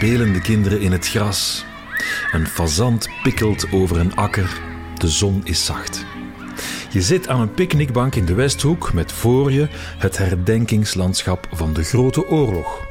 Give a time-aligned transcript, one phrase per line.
[0.00, 1.64] spelen de kinderen in het gras.
[2.32, 4.60] Een fazant pikkelt over een akker.
[4.96, 6.04] De zon is zacht.
[6.90, 9.68] Je zit aan een picknickbank in de Westhoek met voor je
[9.98, 12.86] het herdenkingslandschap van de Grote Oorlog.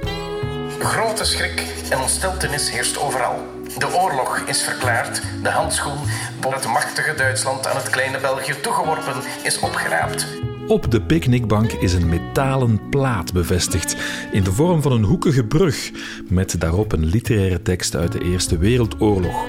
[0.80, 3.48] Grote schrik en ontsteltenis heerst overal.
[3.78, 6.00] De oorlog is verklaard, de handschoen
[6.40, 10.49] door het machtige Duitsland aan het kleine België toegeworpen is opgeraapt.
[10.70, 13.96] Op de picknickbank is een metalen plaat bevestigd
[14.32, 15.92] in de vorm van een hoekige brug
[16.28, 19.46] met daarop een literaire tekst uit de Eerste Wereldoorlog.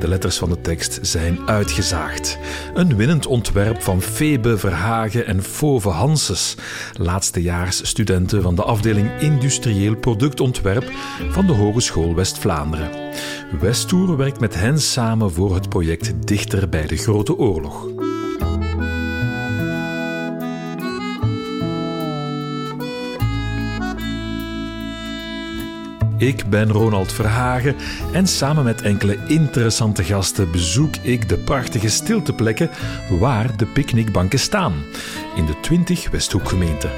[0.00, 2.38] De letters van de tekst zijn uitgezaagd.
[2.74, 6.56] Een winnend ontwerp van Febe Verhagen en Fove Hanses,
[6.92, 10.92] laatstejaarsstudenten van de afdeling Industrieel Productontwerp
[11.30, 12.90] van de Hogeschool West-Vlaanderen.
[13.60, 17.95] Westoer werkt met hen samen voor het project Dichter bij de Grote Oorlog.
[26.18, 27.76] Ik ben Ronald Verhagen
[28.12, 32.70] en samen met enkele interessante gasten bezoek ik de prachtige stilteplekken
[33.18, 34.72] waar de picknickbanken staan,
[35.34, 36.90] in de 20 Westhoekgemeenten.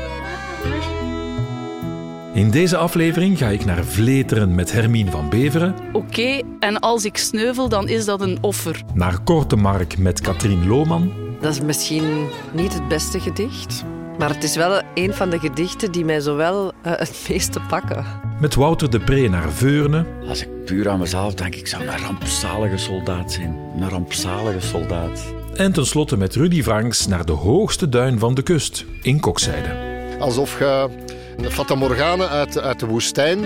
[2.34, 5.74] In deze aflevering ga ik naar Vleteren met Hermine van Beveren.
[5.92, 8.83] Oké, en als ik sneuvel, dan is dat een offer.
[8.94, 11.12] Naar Kortemark met Katrien Lohman.
[11.41, 13.84] Dat is misschien niet het beste gedicht,
[14.19, 18.05] maar het is wel een van de gedichten die mij zowel uh, het meeste pakken.
[18.41, 20.06] Met Wouter de Pre naar Veurne.
[20.28, 23.56] Als ik puur aan mezelf denk, ik zou een rampzalige soldaat zijn.
[23.77, 25.22] Een rampzalige soldaat.
[25.55, 29.96] En tenslotte met Rudy Franks naar de hoogste duin van de kust, in Kokzijde.
[30.19, 30.89] Alsof je
[31.36, 33.39] een Fata Morgana uit, uit de woestijn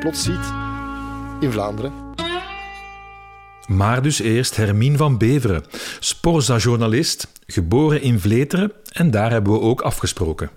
[0.00, 0.52] plots ziet
[1.40, 1.92] in Vlaanderen.
[3.66, 5.64] Maar dus eerst Hermine van Beveren,
[5.98, 10.50] Sporza-journalist, geboren in Vleteren en daar hebben we ook afgesproken.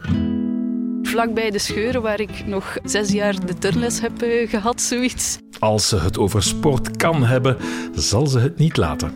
[1.13, 5.37] Vlakbij de scheuren waar ik nog zes jaar de turnles heb uh, gehad, zoiets.
[5.59, 7.57] Als ze het over sport kan hebben,
[7.95, 9.11] zal ze het niet laten.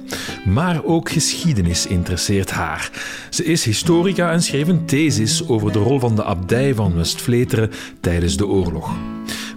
[0.46, 2.92] Maar ook geschiedenis interesseert haar.
[3.30, 7.72] Ze is historica en schreef een thesis over de rol van de abdij van West-Vleteren
[8.02, 8.96] tijdens de oorlog.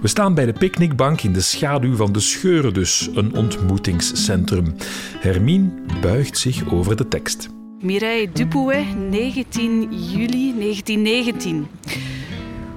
[0.01, 4.75] We staan bij de picknickbank in de schaduw van de scheuren dus, een ontmoetingscentrum.
[5.19, 7.60] Hermine buigt zich over de tekst.
[7.83, 11.65] Mireille Dupouet, 19 juli 1919.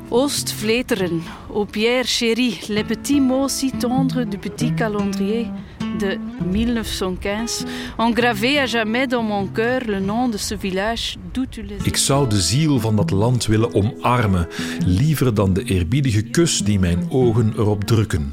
[0.10, 5.48] Oost-Vleteren, au Pierre Chéri, les petits mots si du petit calendrier
[6.00, 7.66] de 1915
[7.98, 11.86] ont gravé à jamais dans mon cœur le nom de ce village d'où tu les
[11.86, 14.48] Ik zou de ziel van dat land willen omarmen,
[14.86, 18.32] liever dan de eerbiedige kus die mijn ogen erop drukken.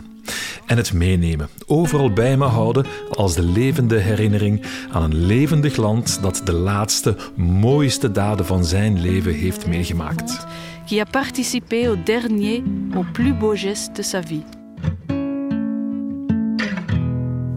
[0.70, 6.22] En het meenemen, overal bij me houden als de levende herinnering aan een levendig land
[6.22, 10.46] dat de laatste, mooiste daden van zijn leven heeft meegemaakt.
[10.86, 12.62] qui a participé au dernier,
[12.94, 14.44] au plus beau geste de sa vie.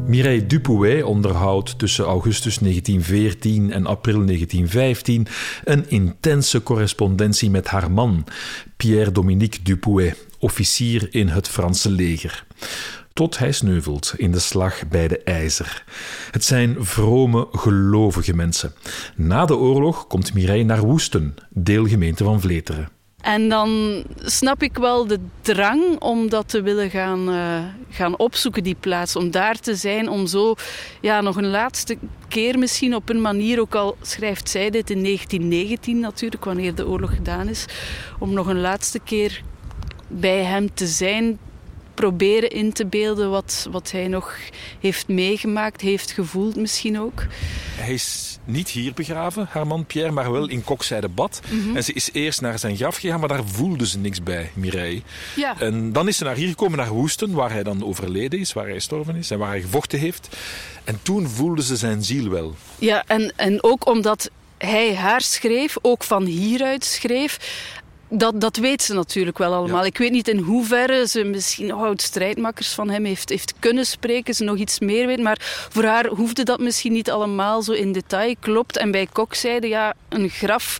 [0.05, 5.27] Mireille Dupouet onderhoudt tussen augustus 1914 en april 1915
[5.63, 8.25] een intense correspondentie met haar man,
[8.77, 12.45] Pierre-Dominique Dupouet, officier in het Franse leger.
[13.13, 15.83] Tot hij sneuvelt in de slag bij de IJzer.
[16.31, 18.73] Het zijn vrome, gelovige mensen.
[19.15, 22.89] Na de oorlog komt Mireille naar Woesten, deelgemeente van Vleteren.
[23.21, 28.63] En dan snap ik wel de drang om dat te willen gaan, uh, gaan opzoeken,
[28.63, 29.15] die plaats.
[29.15, 30.55] Om daar te zijn, om zo
[31.01, 31.97] ja, nog een laatste
[32.27, 36.87] keer misschien op een manier, ook al schrijft zij dit in 1919 natuurlijk, wanneer de
[36.87, 37.65] oorlog gedaan is,
[38.19, 39.41] om nog een laatste keer
[40.07, 41.39] bij hem te zijn,
[41.93, 44.37] proberen in te beelden wat, wat hij nog
[44.79, 47.25] heeft meegemaakt, heeft gevoeld misschien ook.
[47.75, 51.41] Hij is niet hier begraven, haar man Pierre, maar wel in Kokzijde Bad.
[51.49, 51.75] Mhm.
[51.75, 55.01] En ze is eerst naar zijn graf gegaan, maar daar voelde ze niks bij, Mireille.
[55.35, 55.59] Ja.
[55.59, 58.65] En dan is ze naar hier gekomen, naar Woesten, waar hij dan overleden is, waar
[58.65, 60.37] hij gestorven is en waar hij gevochten heeft.
[60.83, 62.55] En toen voelde ze zijn ziel wel.
[62.79, 67.39] Ja, en, en ook omdat hij haar schreef, ook van hieruit schreef.
[68.15, 69.79] Dat, dat weet ze natuurlijk wel allemaal.
[69.79, 69.87] Ja.
[69.87, 74.33] Ik weet niet in hoeverre ze misschien nog oud-strijdmakkers van hem heeft, heeft kunnen spreken,
[74.33, 75.21] ze nog iets meer weet.
[75.21, 78.35] Maar voor haar hoefde dat misschien niet allemaal zo in detail.
[78.39, 78.77] Klopt.
[78.77, 80.77] En bij Kok zeiden ja, een graf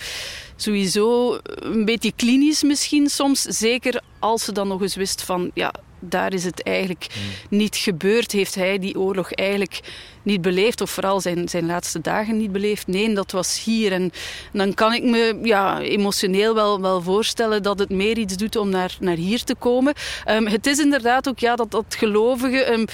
[0.55, 3.41] sowieso een beetje klinisch misschien soms.
[3.41, 5.73] Zeker als ze dan nog eens wist van ja,
[6.09, 7.07] daar is het eigenlijk
[7.49, 8.31] niet gebeurd.
[8.31, 9.79] Heeft hij die oorlog eigenlijk
[10.23, 12.87] niet beleefd, of vooral zijn, zijn laatste dagen niet beleefd?
[12.87, 13.91] Nee, dat was hier.
[13.91, 14.11] En
[14.51, 18.69] dan kan ik me ja, emotioneel wel, wel voorstellen dat het meer iets doet om
[18.69, 19.93] naar, naar hier te komen.
[20.29, 22.71] Um, het is inderdaad ook ja, dat, dat gelovige.
[22.71, 22.85] Um,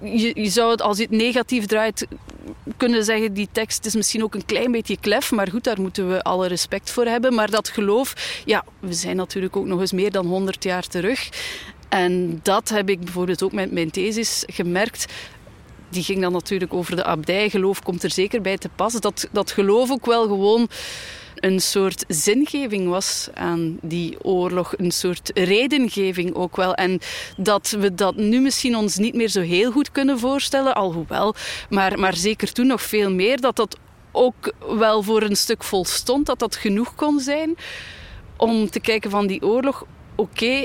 [0.00, 2.06] je, je zou het, als je het negatief draait,
[2.76, 6.08] kunnen zeggen, die tekst is misschien ook een klein beetje klef, maar goed, daar moeten
[6.08, 7.34] we alle respect voor hebben.
[7.34, 11.28] Maar dat geloof, ja, we zijn natuurlijk ook nog eens meer dan 100 jaar terug.
[11.94, 15.12] En dat heb ik bijvoorbeeld ook met mijn thesis gemerkt
[15.88, 17.50] die ging dan natuurlijk over de abdij.
[17.50, 18.92] Geloof komt er zeker bij te pas.
[18.92, 20.68] Dat, dat geloof ook wel gewoon
[21.34, 24.74] een soort zingeving was aan die oorlog.
[24.76, 26.74] Een soort redengeving ook wel.
[26.74, 27.00] En
[27.36, 31.34] dat we dat nu misschien ons niet meer zo heel goed kunnen voorstellen, alhoewel.
[31.70, 33.40] Maar, maar zeker toen nog veel meer.
[33.40, 33.78] Dat dat
[34.12, 36.26] ook wel voor een stuk volstond.
[36.26, 37.56] Dat dat genoeg kon zijn
[38.36, 39.84] om te kijken van die oorlog.
[40.16, 40.64] Oké,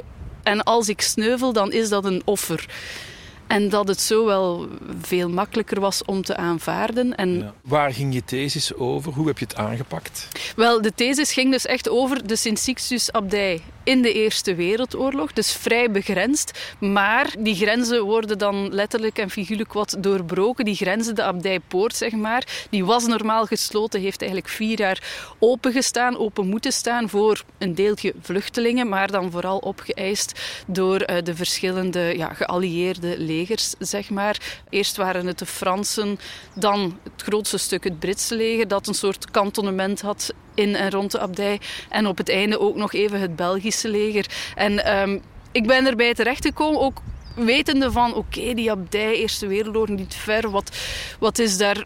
[0.49, 2.65] en als ik sneuvel, dan is dat een offer.
[3.47, 4.67] En dat het zo wel
[5.01, 7.15] veel makkelijker was om te aanvaarden.
[7.15, 9.13] En Waar ging je thesis over?
[9.13, 10.27] Hoe heb je het aangepakt?
[10.55, 15.33] Wel, de thesis ging dus echt over de Sint-Sixtus-abdij in de Eerste Wereldoorlog.
[15.33, 16.59] Dus vrij begrensd.
[16.79, 20.65] Maar die grenzen worden dan letterlijk en figuurlijk wat doorbroken.
[20.65, 25.03] Die grenzen, de abdijpoort zeg maar, die was normaal gesloten, heeft eigenlijk vier jaar
[25.39, 31.35] opengestaan, open moeten staan voor een deeltje vluchtelingen, maar dan vooral opgeëist door uh, de
[31.35, 34.61] verschillende ja, geallieerde legers, zeg maar.
[34.69, 36.19] Eerst waren het de Fransen,
[36.55, 41.11] dan het grootste stuk het Britse leger, dat een soort kantonnement had in en rond
[41.11, 41.59] de abdij.
[41.89, 43.35] En op het einde ook nog even het
[43.87, 44.25] Leger.
[44.55, 45.21] En um,
[45.51, 47.01] ik ben erbij terechtgekomen, ook
[47.35, 50.49] wetende van oké, die abdij, Eerste Wereldoorlog, niet ver.
[50.49, 50.77] Wat,
[51.19, 51.83] wat is daar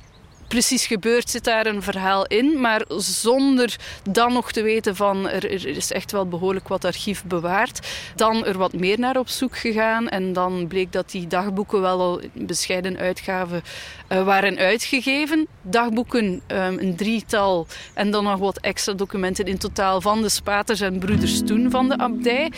[0.54, 2.62] precies gebeurd, zit daar een verhaal in.
[2.62, 3.76] Maar zonder
[4.10, 7.88] dan nog te weten van er, is echt wel behoorlijk wat archief bewaard.
[8.16, 10.10] Dan er wat meer naar op zoek gegaan.
[10.10, 13.62] En dan bleek dat die dagboeken wel al in bescheiden uitgaven
[14.10, 15.48] uh, waren uitgegeven.
[15.62, 20.82] Dagboeken, um, een drietal en dan nog wat extra documenten in totaal van de spaters
[20.82, 22.52] en broeders toen van de abdij.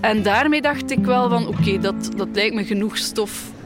[0.00, 3.56] En daarmee dacht ik wel van oké, dat, dat lijkt me genoeg stof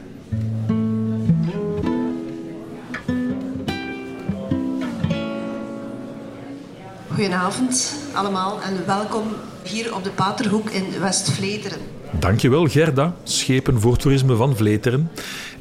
[7.13, 9.23] Goedenavond allemaal en welkom
[9.63, 11.79] hier op de Paterhoek in West-Vleteren.
[12.11, 15.11] Dankjewel Gerda, schepen voor toerisme van Vleteren.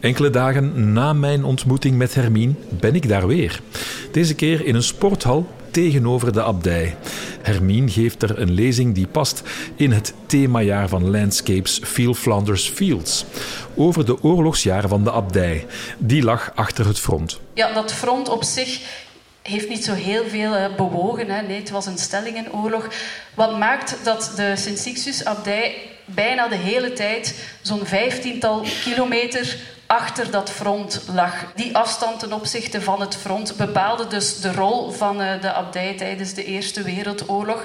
[0.00, 3.60] Enkele dagen na mijn ontmoeting met Hermine ben ik daar weer.
[4.12, 6.96] Deze keer in een sporthal tegenover de abdij.
[7.42, 9.42] Hermine geeft er een lezing die past
[9.76, 13.24] in het themajaar van Landscapes Feel Flanders Fields.
[13.74, 15.66] Over de oorlogsjaren van de abdij.
[15.98, 17.40] Die lag achter het front.
[17.54, 18.80] Ja, dat front op zich
[19.42, 21.30] heeft niet zo heel veel uh, bewogen.
[21.30, 21.42] Hè.
[21.42, 22.88] Nee, het was een stellingenoorlog.
[23.34, 25.74] Wat maakt dat de Sint-Sixtus-abdij
[26.04, 29.56] bijna de hele tijd zo'n vijftiental kilometer
[29.86, 31.34] achter dat front lag.
[31.54, 35.94] Die afstand ten opzichte van het front bepaalde dus de rol van uh, de abdij
[35.94, 37.64] tijdens de Eerste Wereldoorlog.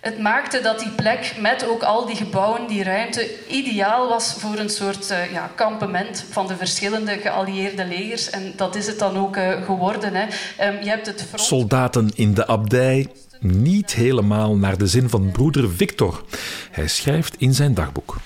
[0.00, 4.58] Het maakte dat die plek met ook al die gebouwen, die ruimte, ideaal was voor
[4.58, 8.30] een soort uh, ja, kampement van de verschillende geallieerde legers.
[8.30, 10.14] En dat is het dan ook uh, geworden.
[10.14, 10.22] Hè.
[10.68, 11.26] Um, je hebt het.
[11.34, 13.06] Soldaten in de abdij,
[13.40, 16.24] niet helemaal naar de zin van broeder Victor.
[16.70, 18.16] Hij schrijft in zijn dagboek.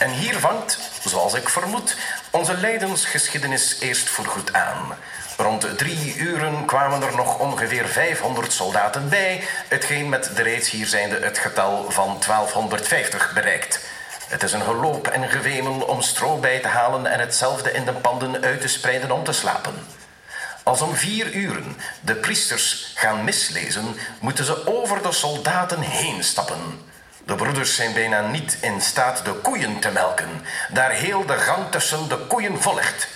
[0.00, 1.96] En hier vangt, zoals ik vermoed,
[2.30, 4.96] onze lijdensgeschiedenis eerst voorgoed aan.
[5.36, 10.86] Rond drie uren kwamen er nog ongeveer 500 soldaten bij, hetgeen met de reeds hier
[10.86, 13.80] zijnde het getal van 1250 bereikt.
[14.28, 17.92] Het is een geloop en gewemel om stro bij te halen en hetzelfde in de
[17.92, 19.74] panden uit te spreiden om te slapen.
[20.62, 26.89] Als om vier uren de priesters gaan mislezen, moeten ze over de soldaten heen stappen.
[27.30, 30.28] De broeders zijn bijna niet in staat de koeien te melken,
[30.72, 33.08] daar heel de gang tussen de koeien volgt.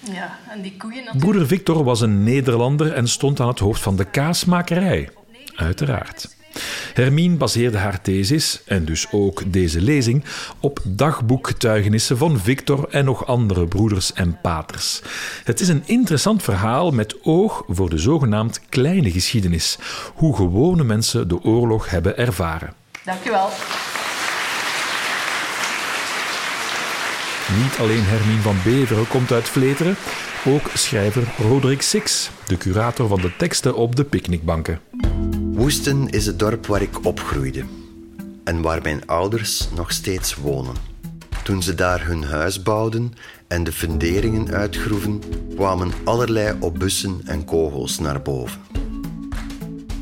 [0.00, 1.04] Ja, en die koeien...
[1.18, 5.08] Broeder Victor was een Nederlander en stond aan het hoofd van de kaasmakerij.
[5.54, 6.36] Uiteraard.
[6.94, 10.24] Hermine baseerde haar thesis, en dus ook deze lezing,
[10.60, 15.02] op dagboekgetuigenissen van Victor en nog andere broeders en paters.
[15.44, 19.78] Het is een interessant verhaal met oog voor de zogenaamd kleine geschiedenis,
[20.14, 22.82] hoe gewone mensen de oorlog hebben ervaren.
[23.04, 23.48] Dank u wel.
[27.62, 29.96] Niet alleen Hermine van Beveren komt uit Vleteren,
[30.46, 34.80] ook schrijver Roderick Six, de curator van de teksten op de picknickbanken.
[35.52, 37.64] Woesten is het dorp waar ik opgroeide
[38.44, 40.74] en waar mijn ouders nog steeds wonen.
[41.42, 43.14] Toen ze daar hun huis bouwden
[43.48, 45.22] en de funderingen uitgroeven,
[45.54, 48.60] kwamen allerlei obussen en kogels naar boven.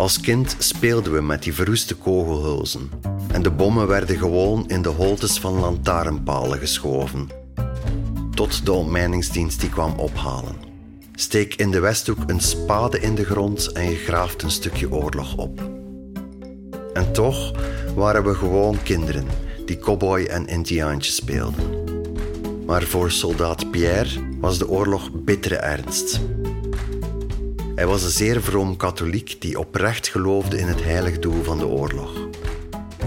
[0.02, 2.90] Als kind speelden we met die verroeste kogelhulzen
[3.32, 7.28] en de bommen werden gewoon in de holtes van lantaarnpalen geschoven.
[8.34, 10.54] Tot de ontmijningsdienst die kwam ophalen.
[11.14, 15.36] Steek in de Westhoek een spade in de grond en je graaft een stukje oorlog
[15.36, 15.60] op.
[16.92, 17.52] En toch
[17.94, 19.26] waren we gewoon kinderen
[19.66, 21.84] die cowboy en indiaantje speelden.
[22.66, 26.20] Maar voor soldaat Pierre was de oorlog bittere ernst.
[27.74, 31.66] Hij was een zeer vroom katholiek die oprecht geloofde in het heilig doel van de
[31.66, 32.28] oorlog.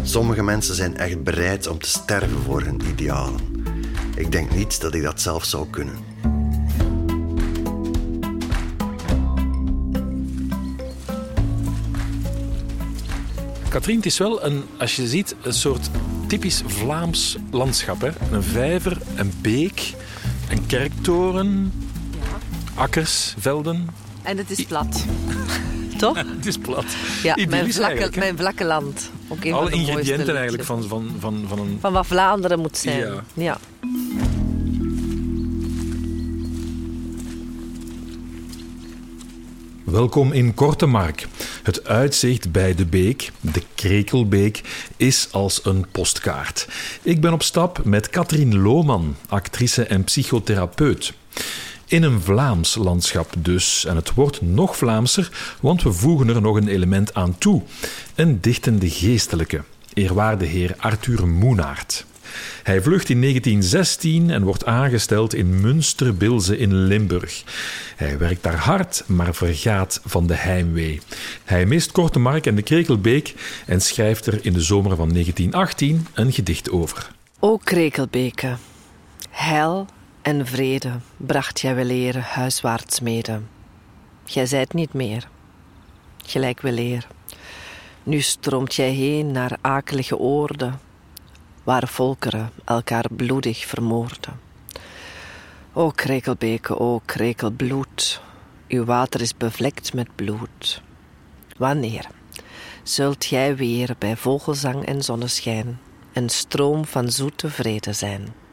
[0.04, 3.40] Sommige mensen zijn echt bereid om te sterven voor hun idealen.
[4.16, 5.96] Ik denk niet dat ik dat zelf zou kunnen.
[13.70, 15.90] Katrien, het is wel een, als je ziet, een soort
[16.28, 18.02] typisch Vlaams landschap.
[18.02, 18.10] Hè?
[18.32, 19.94] Een vijver, een beek,
[20.50, 21.74] een kerktoren,
[22.76, 24.05] akkers, velden.
[24.26, 25.06] En het is plat.
[25.98, 26.18] Toch?
[26.38, 26.86] Het is plat.
[27.24, 29.12] Ja, mijn vlakke, mijn vlakke land.
[29.28, 31.78] Ook een Alle van de mooiste ingrediënten eigenlijk van, van, van, van een...
[31.80, 33.00] Van wat Vlaanderen moet zijn.
[33.00, 33.24] Ja.
[33.34, 33.58] ja.
[39.84, 41.28] Welkom in Kortemark.
[41.64, 44.62] Het uitzicht bij de beek, de Krekelbeek,
[44.98, 46.68] is als een postkaart.
[47.02, 51.14] Ik ben op stap met Katrien Lohman, actrice en psychotherapeut.
[51.88, 53.86] In een Vlaams landschap dus.
[53.86, 57.62] En het wordt nog Vlaamser, want we voegen er nog een element aan toe.
[58.16, 59.64] Een dichtende geestelijke,
[59.94, 62.06] eerwaarde heer Arthur Moenaert.
[62.64, 67.44] Hij vlucht in 1916 en wordt aangesteld in Münsterbilze in Limburg.
[67.96, 71.02] Hij werkt daar hard, maar vergaat van de heimwee.
[71.44, 73.34] Hij mist Korte Mark en de Krekelbeek
[73.66, 77.12] en schrijft er in de zomer van 1918 een gedicht over.
[77.40, 78.56] O Krekelbeke,
[79.30, 79.88] heil
[80.26, 83.42] en vrede bracht jij wel eer huiswaarts mede.
[84.24, 85.28] Jij zijt niet meer,
[86.26, 87.08] gelijk wel eer.
[88.04, 90.80] Nu stroomt jij heen naar akelige oorden,
[91.64, 94.40] waar volkeren elkaar bloedig vermoorden.
[95.74, 98.22] O Krekelbeke, o Krekelbloed,
[98.68, 100.82] uw water is bevlekt met bloed.
[101.58, 102.08] Wanneer
[102.84, 105.80] zult jij weer bij vogelzang en zonneschijn
[106.14, 108.45] een stroom van zoete vrede zijn?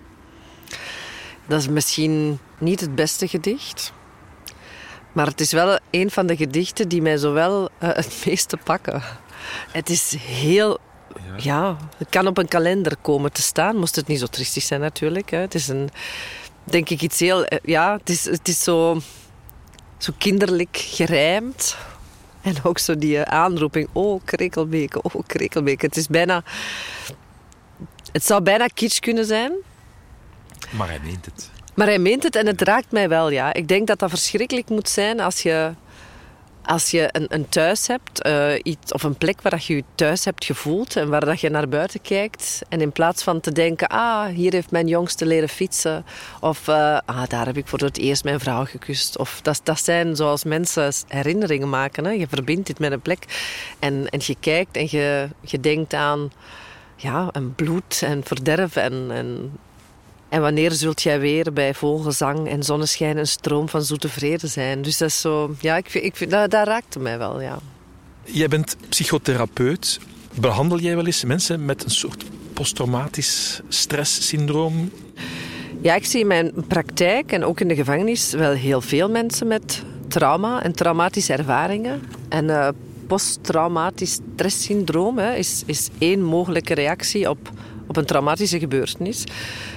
[1.46, 3.92] Dat is misschien niet het beste gedicht,
[5.12, 9.02] maar het is wel een van de gedichten die mij zowel eh, het meeste pakken.
[9.70, 10.78] Het is heel
[11.36, 13.76] ja, het kan op een kalender komen te staan.
[13.76, 15.30] Moest het niet zo triestig zijn natuurlijk.
[15.30, 15.38] Hè.
[15.38, 15.90] Het is een,
[16.64, 17.44] denk ik iets heel...
[17.44, 19.00] eh, Ja, het is, het is zo,
[19.98, 21.76] zo kinderlijk gerijmd.
[22.42, 25.86] En ook zo die eh, aanroeping, oh Krekelbeke, oh Krekelbeke.
[25.86, 26.42] Het is bijna...
[28.12, 29.52] Het zou bijna kitsch kunnen zijn.
[30.72, 31.50] Maar hij meent het.
[31.74, 33.52] Maar hij meent het en het raakt mij wel, ja.
[33.52, 35.72] Ik denk dat dat verschrikkelijk moet zijn als je,
[36.64, 39.84] als je een, een thuis hebt, eh, iets, of een plek waar dat je je
[39.94, 42.62] thuis hebt gevoeld en waar dat je naar buiten kijkt.
[42.68, 46.04] En in plaats van te denken, ah, hier heeft mijn jongste leren fietsen.
[46.40, 49.18] Of, eh, ah, daar heb ik voor het eerst mijn vrouw gekust.
[49.18, 52.04] Of dat, dat zijn zoals mensen herinneringen maken.
[52.04, 52.10] Hè.
[52.10, 53.24] Je verbindt dit met een plek.
[53.78, 56.32] En, en je kijkt en je, je denkt aan
[56.96, 59.06] ja, en bloed en verderf en...
[59.10, 59.52] en
[60.32, 64.82] en wanneer zult jij weer bij vogelzang en zonneschijn een stroom van zoete vrede zijn?
[64.82, 65.54] Dus dat is zo...
[65.60, 67.58] Ja, ik vind, ik vind, dat, dat raakte mij wel, ja.
[68.24, 70.00] Jij bent psychotherapeut.
[70.34, 74.90] Behandel jij wel eens mensen met een soort posttraumatisch stresssyndroom?
[75.80, 79.46] Ja, ik zie in mijn praktijk en ook in de gevangenis wel heel veel mensen
[79.46, 82.02] met trauma en traumatische ervaringen.
[82.28, 82.68] En eh,
[83.06, 87.50] posttraumatisch stresssyndroom hè, is, is één mogelijke reactie op,
[87.92, 89.24] op een traumatische gebeurtenis.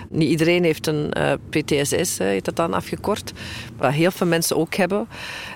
[0.10, 3.34] Niet iedereen heeft een eh, PTSS, eh, dat dan afgekort.
[3.78, 5.08] Wat heel veel mensen ook hebben.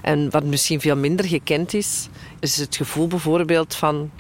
[0.01, 2.07] En wat misschien veel minder gekend is,
[2.39, 4.11] is het gevoel bijvoorbeeld van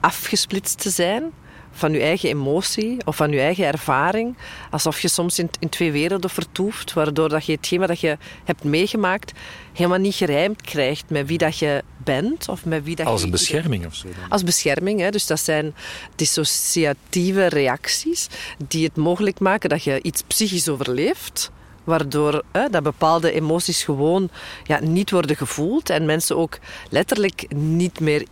[0.00, 1.32] afgesplitst te zijn
[1.78, 4.36] van je eigen emotie of van je eigen ervaring.
[4.70, 8.64] Alsof je soms in, in twee werelden vertoeft, waardoor dat je hetgeen wat je hebt
[8.64, 9.32] meegemaakt
[9.72, 13.26] helemaal niet gerijmd krijgt met wie dat je bent of met wie dat Als je
[13.26, 14.06] een bescherming of zo?
[14.08, 14.30] Dan?
[14.30, 15.00] als bescherming.
[15.00, 15.10] Hè.
[15.10, 15.74] Dus dat zijn
[16.16, 18.28] dissociatieve reacties
[18.68, 21.50] die het mogelijk maken dat je iets psychisch overleeft.
[21.84, 24.30] Waardoor hè, dat bepaalde emoties gewoon
[24.64, 25.90] ja, niet worden gevoeld.
[25.90, 26.58] En mensen ook
[26.90, 28.26] letterlijk niet meer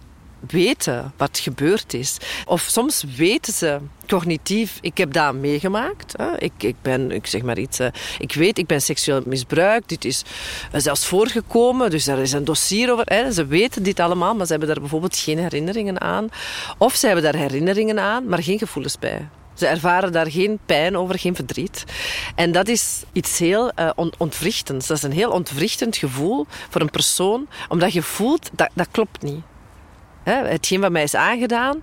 [0.48, 2.16] weten wat gebeurd is.
[2.44, 6.14] Of soms weten ze cognitief, ik heb dat meegemaakt.
[6.38, 7.88] Ik, ik ben, ik zeg maar iets, eh,
[8.18, 9.88] ik weet, ik ben seksueel misbruikt.
[9.88, 10.22] Dit is
[10.72, 13.32] eh, zelfs voorgekomen, dus er is een dossier over.
[13.32, 16.28] Ze weten dit allemaal, maar ze hebben daar bijvoorbeeld geen herinneringen aan.
[16.78, 19.28] Of ze hebben daar herinneringen aan, maar geen gevoelens bij.
[19.56, 21.84] Ze ervaren daar geen pijn over, geen verdriet.
[22.34, 24.86] En dat is iets heel uh, on ontwrichtends.
[24.86, 29.22] Dat is een heel ontwrichtend gevoel voor een persoon, omdat je voelt, dat, dat klopt
[29.22, 29.40] niet.
[30.34, 31.80] Hetgeen wat mij is aangedaan,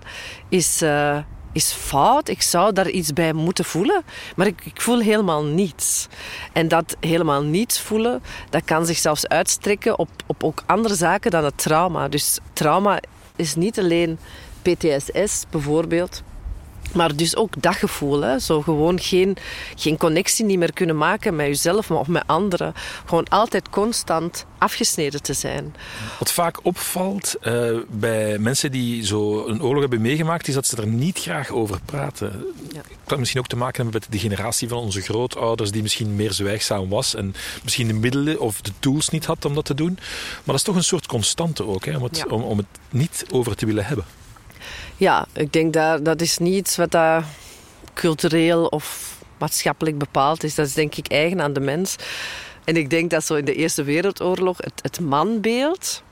[0.48, 1.18] is, uh,
[1.52, 2.28] is fout.
[2.28, 4.02] Ik zou daar iets bij moeten voelen,
[4.36, 6.08] maar ik, ik, voel helemaal niets.
[6.52, 11.30] En dat helemaal niets voelen, dat kan zich zelfs uitstrekken op, op ook andere zaken
[11.30, 12.08] dan het trauma.
[12.08, 13.00] Dus trauma
[13.36, 14.18] is niet alleen
[14.62, 16.22] PTSS bijvoorbeeld,
[16.94, 18.38] Maar dus ook dat gevoel, hè?
[18.38, 19.36] zo gewoon geen,
[19.76, 22.74] geen connectie niet meer kunnen maken met jezelf of met anderen.
[23.06, 25.74] Gewoon altijd constant afgesneden te zijn.
[26.18, 30.76] Wat vaak opvalt uh, bij mensen die zo een oorlog hebben meegemaakt, is dat ze
[30.76, 32.44] er niet graag over praten.
[32.72, 32.80] Ja.
[32.82, 36.16] Dat kan misschien ook te maken hebben met de generatie van onze grootouders, die misschien
[36.16, 39.74] meer zwijgzaam was en misschien de middelen of de tools niet had om dat te
[39.74, 39.94] doen.
[39.94, 43.24] Maar dat is toch een soort constante ook, hè, om, het, om, om het niet
[43.30, 44.04] over te willen hebben.
[44.96, 47.24] Ja, ik denk dat dat is niet wat dat
[47.94, 50.54] cultureel of maatschappelijk bepaald is.
[50.54, 51.96] Dat is denk ik eigen aan de mens.
[52.64, 56.02] En ik denk dat zo in de Eerste Wereldoorlog het, het manbeeld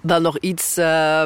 [0.00, 0.78] dan nog iets...
[0.78, 1.22] Uh,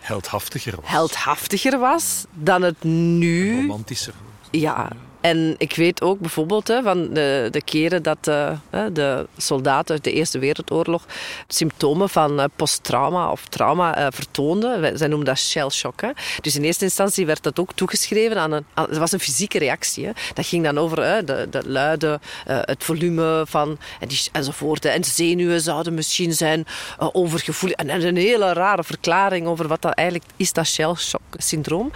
[0.00, 0.90] heldhaftiger was.
[0.90, 3.60] Heldhaftiger was dan het nu...
[3.60, 4.14] Romantischer.
[4.50, 4.90] Ja,
[5.22, 8.56] en ik weet ook bijvoorbeeld hè, van de, de keren dat de,
[8.92, 11.06] de soldaten uit de Eerste Wereldoorlog
[11.48, 14.98] symptomen van eh, posttrauma of trauma uh, vertoonden.
[14.98, 16.00] Zij noemen dat shell shock.
[16.00, 16.10] Hè.
[16.40, 18.64] Dus in eerste instantie werd dat ook toegeschreven aan een...
[18.74, 20.06] het was een fysieke reactie.
[20.06, 20.12] Hè.
[20.34, 23.78] Dat ging dan over hè, de, de luide, uh, het volume van...
[24.00, 24.84] En enzovoort.
[24.84, 27.76] En zenuwen zouden misschien zijn overgevoelig.
[27.76, 31.92] En, een hele rare verklaring over wat dat eigenlijk is, dat shell shock syndroom.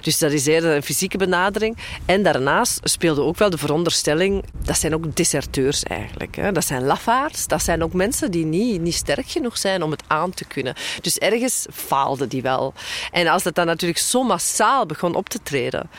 [0.00, 1.76] Dus dat is eerder een fysieke benadering.
[2.06, 6.36] En daarna speelde ook wel de veronderstelling, dat zijn ook deserteurs eigenlijk.
[6.36, 6.52] Hè.
[6.52, 10.02] Dat zijn lafaards, dat zijn ook mensen die niet, niet sterk genoeg zijn om het
[10.06, 10.74] aan te kunnen.
[11.00, 12.74] Dus ergens faalde die wel.
[13.10, 15.90] En als dat dan natuurlijk zo massaal begon op te treden,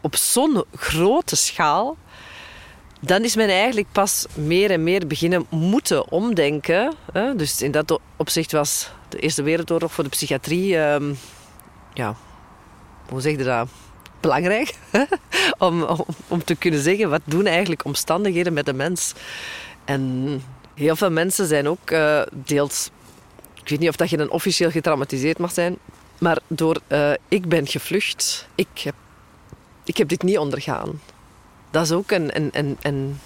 [0.00, 1.96] op zo'n grote schaal,
[3.00, 6.94] dan is men eigenlijk pas meer en meer beginnen moeten omdenken.
[7.36, 11.14] Dus in dat opzicht was de Eerste Wereldoorlog voor de psychiatrie, ehm,
[11.94, 12.14] ja,
[13.08, 13.68] hoe zeg je dat?
[14.22, 14.74] Belangrijk
[15.58, 19.12] om, om, om, te kunnen zeggen wat doen eigenlijk omstandigheden met de mens.
[19.84, 20.42] En
[20.74, 22.90] heel veel mensen zijn ook uh, deels,
[23.62, 25.76] ik weet niet of dat je dan officieel getraumatiseerd mag zijn,
[26.18, 28.94] maar door uh, ik ben gevlucht, ik heb,
[29.84, 31.00] ik heb dit niet ondergaan.
[31.70, 33.20] Dat is ook een, een, een, een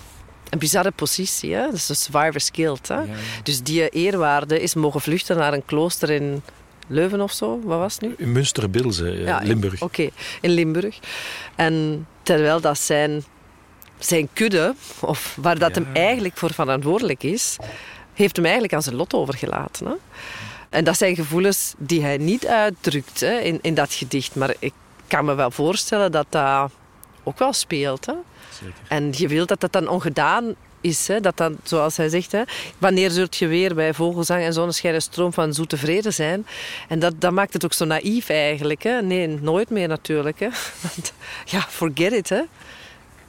[0.50, 1.54] een bizarre positie.
[1.54, 1.64] Hè?
[1.64, 2.88] Dat is de survivor's guilt.
[2.88, 3.00] Hè?
[3.42, 6.42] Dus die eerwaarde is mogen vluchten naar een klooster in
[6.86, 8.14] Leuven of zo, wat was het nu?
[8.16, 9.82] In ja, Limburg.
[9.82, 10.08] Oké,
[10.40, 10.98] in Limburg.
[11.54, 13.24] En terwijl dat zijn,
[13.98, 17.56] zijn kudde, of waar dat hem eigenlijk voor verantwoordelijk is,
[18.14, 19.86] heeft hem eigenlijk aan zijn lot overgelaten.
[19.86, 19.94] Hè?
[20.70, 24.34] En dat zijn gevoelens die hij niet uitdrukt hè, in, in dat gedicht.
[24.34, 24.72] Maar ik
[25.06, 26.70] kan me wel voorstellen dat dat
[27.22, 28.06] ook wel speelt.
[28.06, 28.14] Hè?
[28.60, 28.74] Zeker.
[28.88, 30.54] En je wilt dat dat dan ongedaan
[30.86, 31.08] is.
[31.20, 32.42] Dat dan, zoals hij zegt, hè,
[32.78, 36.46] wanneer zult je weer bij vogelzang en zonneschijn stroom van zoete vrede zijn?
[36.88, 38.82] En dat, dat maakt het ook zo naïef eigenlijk.
[38.82, 39.02] Hè.
[39.02, 40.40] Nee, nooit meer natuurlijk.
[40.40, 40.48] Hè.
[40.82, 41.12] Want,
[41.44, 42.28] ja, forget it.
[42.28, 42.42] Hè.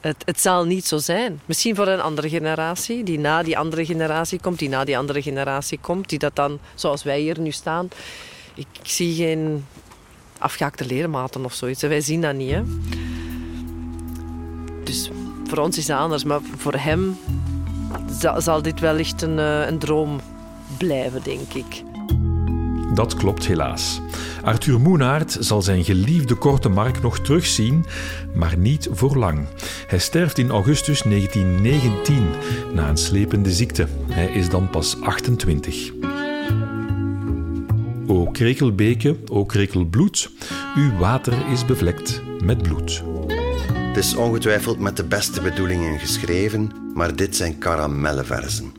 [0.00, 1.40] Het, het zal niet zo zijn.
[1.44, 5.22] Misschien voor een andere generatie, die na die andere generatie komt, die na die andere
[5.22, 7.88] generatie komt, die dat dan, zoals wij hier nu staan,
[8.54, 9.64] ik, zie geen
[10.38, 11.82] afgehaakte ledematen of zoiets.
[11.82, 12.50] Wij zien dat niet.
[12.50, 12.62] Hè.
[14.84, 15.10] Dus
[15.46, 17.18] voor ons is het anders, maar voor hem
[18.36, 20.20] zal, dit wellicht een, eh, een droom
[20.78, 21.82] blijven, denk ik.
[22.94, 24.00] Dat klopt helaas.
[24.42, 27.86] Arthur Moenaert zal zijn geliefde Korte Mark nog terugzien,
[28.34, 29.46] maar niet voor lang.
[29.86, 32.28] Hij sterft in augustus 1919
[32.74, 33.86] na een slepende ziekte.
[34.08, 35.92] Hij is dan pas 28.
[38.06, 40.30] O krekelbeke, o krekelbloed,
[40.76, 43.02] uw water is bevlekt met bloed.
[43.98, 48.72] Is ongetwijfeld met de beste bedoelingen geschreven, maar dit zijn karamellenversen.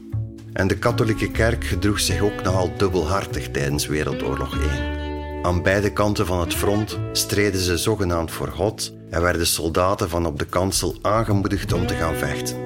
[0.53, 4.67] En de katholieke kerk gedroeg zich ook nogal dubbelhartig tijdens Wereldoorlog I.
[5.41, 10.25] Aan beide kanten van het front streden ze zogenaamd voor God en werden soldaten van
[10.25, 12.57] op de kansel aangemoedigd om te gaan vechten.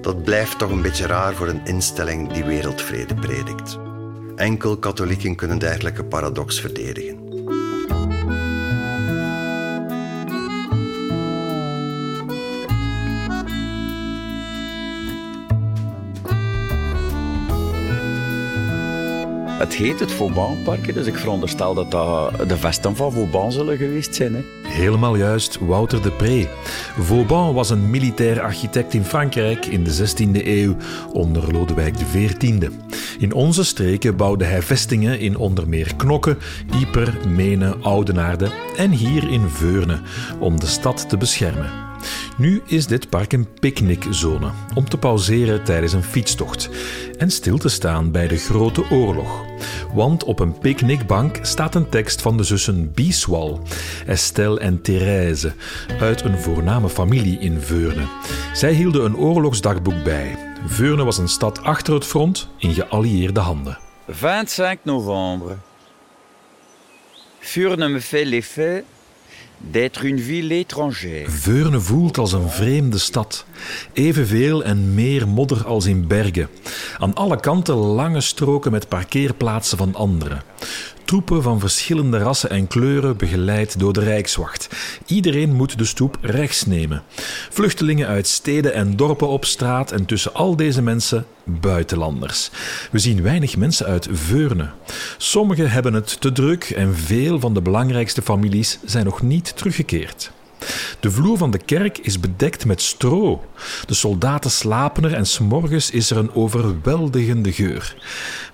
[0.00, 3.78] Dat blijft toch een beetje raar voor een instelling die wereldvrede predikt.
[4.36, 7.27] Enkel katholieken kunnen dergelijke paradox verdedigen.
[19.58, 24.14] Het heet het Vauban-park, dus ik veronderstel dat dat de vesten van Vauban zullen geweest
[24.14, 24.34] zijn.
[24.34, 24.42] Hè?
[24.62, 26.48] Helemaal juist, Wouter de Pre.
[26.98, 30.76] Vauban was een militair architect in Frankrijk in de 16e eeuw
[31.12, 32.68] onder Lodewijk XIV.
[33.18, 36.36] In onze streken bouwde hij vestingen in onder meer Knokke,
[36.78, 40.00] Ieper, Menen, Oudenaarde en hier in Veurne
[40.38, 41.70] om de stad te beschermen.
[42.36, 46.68] Nu is dit park een picknickzone om te pauzeren tijdens een fietstocht
[47.18, 49.47] en stil te staan bij de Grote Oorlog.
[49.94, 53.60] Want op een picknickbank staat een tekst van de zussen Bieswal,
[54.06, 55.52] Estelle en Thérèse,
[56.00, 58.06] uit een voorname familie in Veurne.
[58.52, 60.38] Zij hielden een oorlogsdagboek bij.
[60.66, 63.78] Veurne was een stad achter het front in geallieerde handen.
[64.08, 65.56] 25 novembre.
[67.38, 68.84] Veurne me fait l'effet
[69.58, 71.30] d'être une ville étrangère.
[71.30, 73.44] Veurne voelt als een vreemde stad.
[73.92, 76.48] Evenveel en meer modder als in Bergen.
[76.98, 80.42] Aan alle kanten lange stroken met parkeerplaatsen van anderen.
[81.08, 84.68] Troepen van verschillende rassen en kleuren begeleid door de Rijkswacht.
[85.06, 87.02] Iedereen moet de stoep rechts nemen.
[87.50, 92.50] Vluchtelingen uit steden en dorpen op straat en tussen al deze mensen buitenlanders.
[92.90, 94.68] We zien weinig mensen uit Veurne.
[95.16, 100.30] Sommigen hebben het te druk en veel van de belangrijkste families zijn nog niet teruggekeerd.
[101.00, 103.44] De vloer van de kerk is bedekt met stro.
[103.86, 107.96] De soldaten slapen er en s'morgens is er een overweldigende geur.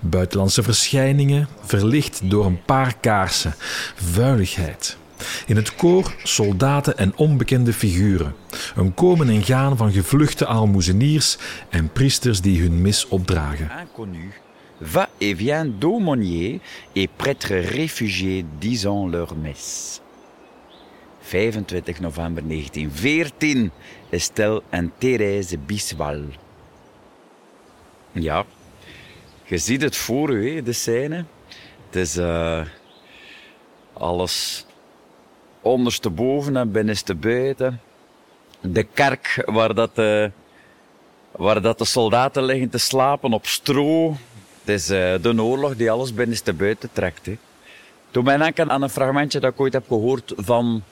[0.00, 3.54] Buitenlandse verschijningen, verlicht door een paar kaarsen.
[3.94, 4.96] Vuiligheid.
[5.46, 8.34] In het koor soldaten en onbekende figuren.
[8.76, 11.38] Een komen en gaan van gevluchte aalmoezeniers
[11.68, 13.70] en priesters die hun mis opdragen.
[13.80, 14.32] Inconnu
[14.80, 16.60] va et vient d'aumôniers
[16.94, 20.03] et prêtres réfugiés disant leur messe.
[21.24, 23.70] 25 november 1914,
[24.10, 26.22] Estelle en Thérèse Biswal.
[28.12, 28.44] Ja,
[29.44, 31.24] je ziet het voor u, de scène.
[31.86, 32.60] Het is eh,
[33.92, 34.66] alles
[35.60, 37.80] ondersteboven en binnenste buiten.
[38.60, 40.30] De kerk waar dat de,
[41.30, 44.16] waar dat de soldaten liggen te slapen op stro.
[44.60, 47.26] Het is eh, de oorlog die alles binnenste buiten trekt.
[47.26, 47.36] Hè.
[48.14, 50.82] Toen ben ik aan een fragmentje dat ik ooit heb gehoord van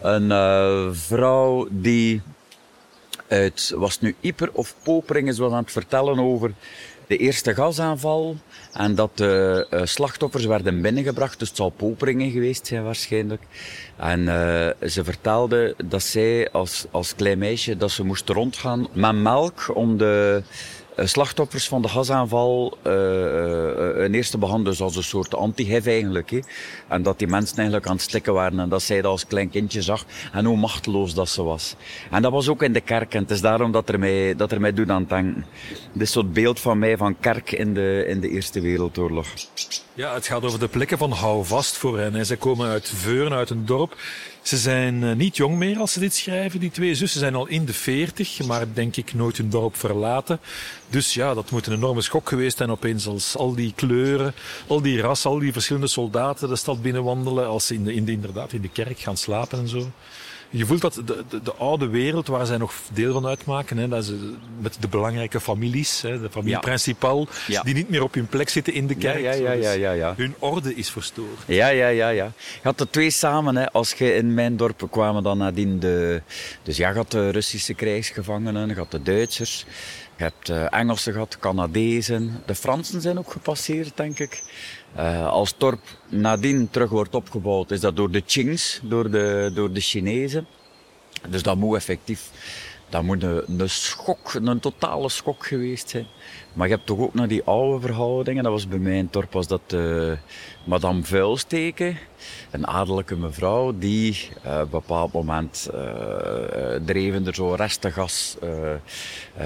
[0.00, 2.22] een uh, vrouw die
[3.28, 6.52] uit, was nu Ieper of Poperingen, was aan het vertellen over
[7.06, 8.36] de eerste gasaanval.
[8.72, 13.42] En dat de uh, slachtoffers werden binnengebracht, dus het zal Poperingen geweest zijn waarschijnlijk.
[13.96, 19.14] En uh, ze vertelde dat zij als, als klein meisje, dat ze moest rondgaan met
[19.14, 20.42] melk om de
[20.96, 22.92] slachtoffers van de gasaanval uh,
[24.04, 26.30] een eerste behandelen dus als een soort anti-HIV eigenlijk.
[26.30, 26.38] Hè.
[26.88, 29.50] En dat die mensen eigenlijk aan het stikken waren en dat zij dat als klein
[29.50, 31.74] kindje zag en hoe machteloos dat ze was.
[32.10, 34.52] En dat was ook in de kerk en het is daarom dat er mij, dat
[34.52, 35.46] er mij doet aan denken.
[35.92, 39.26] Dit is zo'n beeld van mij van kerk in de, in de Eerste Wereldoorlog.
[39.94, 42.26] Ja, het gaat over de plekken van houvast voor hen.
[42.26, 43.96] Ze komen uit Veurne, uit een dorp.
[44.42, 47.20] Ze zijn niet jong meer als ze dit schrijven, die twee zussen.
[47.20, 50.40] zijn al in de veertig, maar denk ik nooit hun dorp verlaten.
[50.88, 54.34] Dus ja, dat moet een enorme schok geweest zijn opeens als al die kleuren,
[54.66, 57.46] al die rassen, al die verschillende soldaten de stad binnenwandelen.
[57.46, 59.90] Als ze in de, in de, inderdaad in de kerk gaan slapen en zo.
[60.54, 63.88] Je voelt dat de, de, de, oude wereld waar zij nog deel van uitmaken, hè,
[63.88, 66.60] dat ze met de belangrijke families, hè, de familie Ja.
[66.60, 67.62] principal, Ja.
[67.62, 69.20] die niet meer op hun plek zitten in de kerk.
[69.20, 70.14] Ja, ja, dus ja, ja, ja.
[70.16, 71.38] Hun orde is verstoord.
[71.46, 72.24] Ja, ja, ja, ja.
[72.34, 73.70] Je had de twee samen, hè.
[73.72, 76.22] Als je in mijn dorp kwamen dan nadien de...
[76.62, 79.64] Dus ja, je had de Russische krijgsgevangenen, je had de Duitsers,
[80.16, 82.42] je hebt de Engelsen gehad, Canadezen.
[82.46, 84.42] De Fransen zijn ook gepasseerd, denk ik.
[84.94, 89.50] Eh, als het dorp nadien terug wordt opgebouwd, is dat door de Qings, door de,
[89.54, 90.46] door de Chinezen.
[91.28, 92.30] Dus dat moet effectief,
[92.88, 96.06] dat moet een, een schok, een totale schok geweest zijn.
[96.52, 98.42] Maar je hebt toch ook nog die oude verhoudingen.
[98.42, 100.12] Dat was bij mij dorp was dat eh,
[100.64, 101.98] Madame Vuilsteken,
[102.50, 105.80] een adellijke mevrouw, die eh, op een bepaald moment eh,
[106.84, 108.78] dreven er zo restengas eh, eh,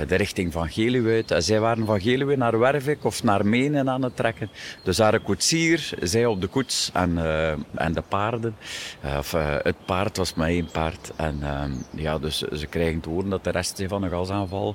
[0.09, 1.45] de richting van Geluwe uit.
[1.45, 4.51] Zij waren van Geluwe naar Wervik of naar Menen aan het trekken.
[4.83, 8.57] Dus haar koetsier, zij op de koets en, eh, en de paarden.
[9.01, 11.13] Eh, of, eh, het paard was maar één paard.
[11.17, 11.41] En
[11.95, 14.75] ja, dus ze krijgen te horen dat de rest van een gasaanval.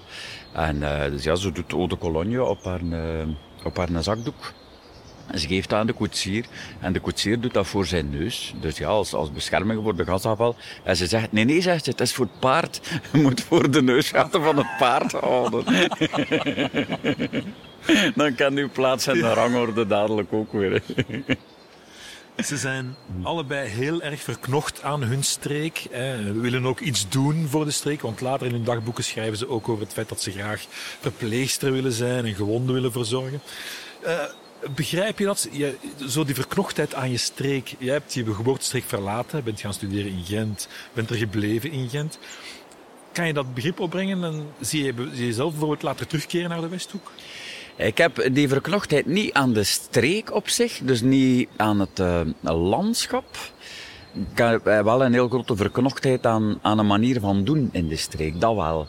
[0.53, 3.27] En eh, dus ja, ze doet de cologne op haar, eh,
[3.63, 4.53] op haar zakdoek.
[5.31, 6.45] En ze geeft dat aan de koetsier.
[6.79, 8.53] En de koetsier doet dat voor zijn neus.
[8.59, 10.55] Dus ja, als, als bescherming voor de gasaanval.
[10.83, 12.81] En ze zegt, nee, nee, zegt ze, het is voor het paard.
[13.11, 15.65] Je moet voor de neusgaten van het paard houden.
[18.15, 20.81] Dan kan uw plaats in de rangorde dadelijk ook weer.
[22.45, 25.87] Ze zijn allebei heel erg verknocht aan hun streek.
[25.91, 26.33] hè.
[26.33, 29.49] We willen ook iets doen voor de streek, want later in hun dagboeken schrijven ze
[29.49, 30.65] ook over het feit dat ze graag
[30.99, 33.41] verpleegster willen zijn en gewonden willen verzorgen.
[34.01, 34.23] Eh,
[34.75, 35.47] begrijp je dat?
[35.51, 35.75] Je,
[36.07, 37.75] zo die verknochtheid aan je streek.
[37.77, 42.19] Jij hebt je geboortestreek verlaten, bent gaan studeren in Gent, bent er gebleven in Gent.
[43.11, 47.11] Kan je dat begrip opbrengen en zie je, jezelf bijvoorbeeld later terugkeren naar de Westhoek?
[47.75, 52.21] Ik heb die verknochtheid niet aan de streek op zich, dus niet aan het eh,
[52.41, 53.25] landschap.
[54.35, 58.39] Eh, wel een heel grote verknochtheid aan, aan een manier van doen in de streek,
[58.39, 58.87] dat wel.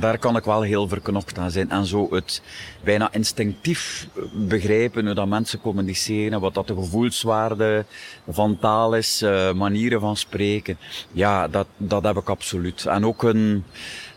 [0.00, 1.70] Daar kan ik wel heel verknocht aan zijn.
[1.70, 2.42] En zo het
[2.84, 7.84] bijna instinctief begrijpen hoe dat mensen communiceren, wat dat de gevoelswaarde
[8.28, 10.78] van taal is, eh, manieren van spreken.
[11.12, 12.86] Ja, dat, dat heb ik absoluut.
[12.86, 13.64] En ook een,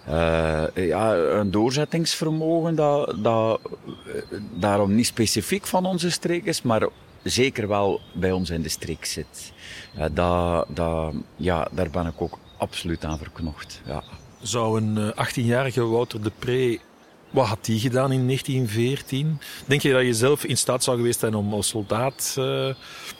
[0.05, 3.59] eh, ja, een doorzettingsvermogen dat, dat
[4.53, 6.87] daarom niet specifiek van onze streek is, maar
[7.29, 9.53] zeker wel bij ons in de streek zit.
[9.95, 13.81] Ja, dat, dat, ja, daar ben ik ook absoluut aan verknocht.
[13.85, 14.03] Ja.
[14.41, 16.79] Zou een 18-jarige Wouter de Pre
[17.29, 19.39] wat had hij gedaan in 1914?
[19.65, 22.45] Denk je dat je zelf in staat zou geweest zijn om als soldaat uh,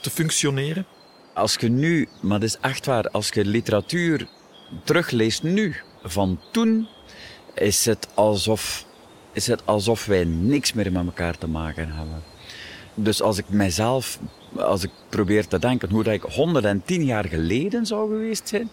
[0.00, 0.86] te functioneren?
[1.34, 4.28] Als je nu, maar dat is echt waar, als je literatuur
[4.84, 6.88] terugleest nu, van toen,
[7.54, 8.84] is het alsof,
[9.32, 12.22] is het alsof wij niks meer met elkaar te maken hebben.
[13.00, 14.18] Dus als ik mijzelf,
[14.56, 18.70] als ik probeer te denken hoe dat ik 110 jaar geleden zou geweest zijn,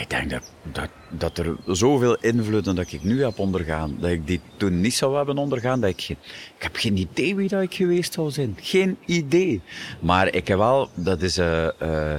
[0.00, 4.26] ik denk dat, dat, dat er zoveel invloeden dat ik nu heb ondergaan, dat ik
[4.26, 6.16] die toen niet zou hebben ondergaan, dat ik geen,
[6.56, 8.56] ik heb geen idee wie dat ik geweest zou zijn.
[8.60, 9.60] Geen idee.
[10.00, 12.12] Maar ik heb wel, dat is uh, uh,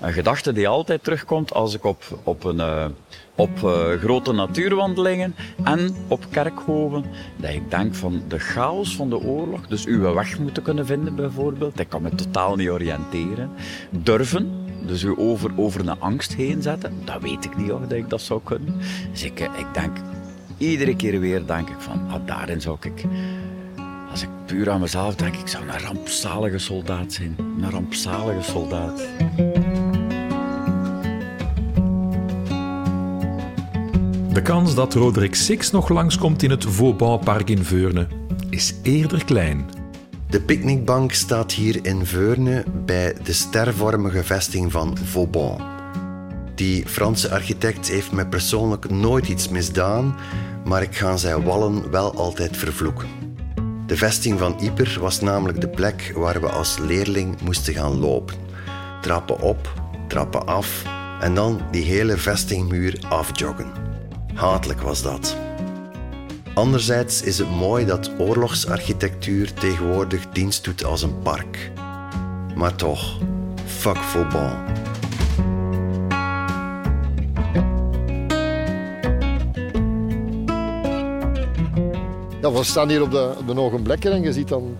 [0.00, 2.86] een gedachte die altijd terugkomt als ik op, op, een, uh,
[3.34, 3.58] op
[4.00, 7.04] grote natuurwandelingen en op kerkhoven,
[7.36, 11.14] dat ik denk van de chaos van de oorlog, dus uw weg moeten kunnen vinden
[11.14, 13.50] bijvoorbeeld, ik kan me totaal niet oriënteren,
[13.90, 17.92] durven, dus u over, over een angst heen zetten, dat weet ik niet of dat
[17.92, 18.74] ik dat zou kunnen.
[19.10, 19.96] Dus ik, ik denk,
[20.58, 23.04] iedere keer weer denk ik van, ah, daarin zou ik,
[24.10, 27.36] als ik puur aan mezelf denk, ik zou een rampzalige soldaat zijn.
[27.38, 29.02] Een rampzalige soldaat.
[34.32, 38.06] De kans dat Roderick Six nog langskomt in het Vauban-park in Veurne
[38.50, 39.81] is eerder klein.
[40.32, 45.62] De picknickbank staat hier in Veurne bij de stervormige vesting van Vauban.
[46.54, 50.16] Die Franse architect heeft me persoonlijk nooit iets misdaan,
[50.64, 53.08] maar ik ga zijn wallen wel altijd vervloeken.
[53.86, 58.36] De vesting van Yper was namelijk de plek waar we als leerling moesten gaan lopen.
[59.00, 59.72] Trappen op,
[60.08, 60.82] trappen af
[61.20, 63.72] en dan die hele vestingmuur afjoggen.
[64.34, 65.36] Hatelijk was dat.
[66.62, 71.70] Anderzijds is het mooi dat oorlogsarchitectuur tegenwoordig dienst doet als een park.
[72.54, 73.18] Maar toch,
[73.64, 74.50] fuck Vauban.
[82.40, 84.76] Ja, we staan hier op de, op de Ogenblekker en je ziet dan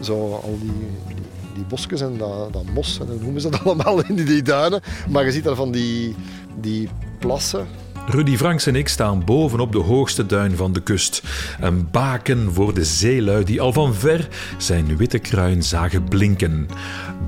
[0.00, 0.72] zo al die,
[1.06, 1.16] die,
[1.54, 4.42] die bosjes en dat, dat mos, en hoe noemen ze dat allemaal in die, die
[4.42, 4.80] duinen.
[5.08, 6.16] Maar je ziet daar van die,
[6.60, 7.66] die plassen
[8.10, 11.22] Rudy Franks en ik staan bovenop de hoogste duin van de kust.
[11.60, 16.68] Een baken voor de zeelui die al van ver zijn witte kruin zagen blinken.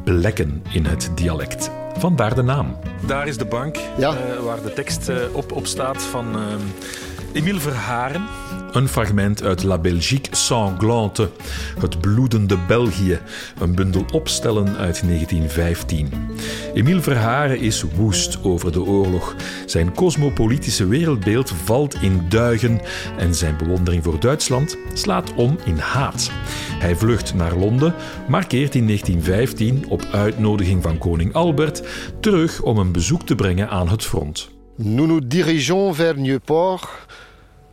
[0.05, 1.71] Blekken in het dialect.
[1.99, 2.77] Vandaar de naam.
[3.07, 4.13] Daar is de bank ja.
[4.13, 6.45] uh, waar de tekst uh, op, op staat van uh,
[7.33, 8.23] Emile Verharen.
[8.73, 11.31] Een fragment uit La Belgique sanglante,
[11.81, 13.19] het bloedende België,
[13.59, 16.09] een bundel opstellen uit 1915.
[16.75, 19.35] Emile Verharen is woest over de oorlog.
[19.67, 22.81] Zijn cosmopolitische wereldbeeld valt in duigen
[23.19, 26.31] en zijn bewondering voor Duitsland slaat om in haat.
[26.79, 27.95] Hij vlucht naar Londen,
[28.29, 31.83] maar keert in 1915 op uitnodiging van koning Albert
[32.21, 34.51] terug om een bezoek te brengen aan het front.
[34.77, 36.89] Nous nous dirigeons vers Nieuport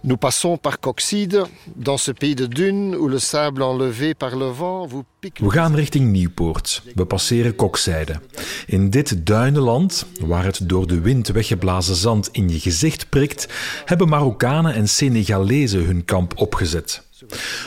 [0.01, 1.43] Nous passons par Coxide,
[1.75, 5.39] dans ce pays de dunes où le sable enlevé par le vent vous pique.
[5.41, 6.81] We gaan richting Nieuwpoort.
[6.95, 8.19] We passeren Kokzijde.
[8.67, 13.47] In dit duinenland, waar het door de wind weggeblazen zand in je gezicht prikt,
[13.85, 17.03] hebben Marokkanen en Senegalezen hun kamp opgezet.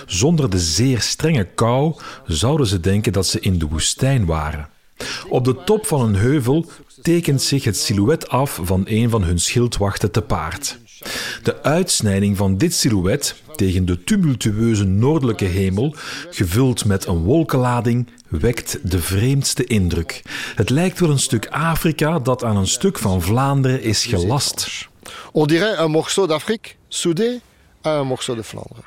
[0.06, 1.94] Zonder de zeer strenge kou
[2.26, 4.68] zouden ze denken dat ze in de woestijn waren.
[5.28, 6.66] Op de top van een heuvel
[7.02, 10.78] tekent zich het silhouet af van een van hun schildwachten te paard.
[11.42, 15.94] De uitsnijding van dit silhouet tegen de tumultueuze noordelijke hemel,
[16.30, 20.22] gevuld met een wolkenlading, wekt de vreemdste indruk.
[20.54, 24.88] Het lijkt wel een stuk Afrika dat aan een stuk van Vlaanderen is gelast.
[25.32, 27.40] On dirait un morceau d'Afrique soudé
[27.86, 28.84] à un morceau de Vlaanderen.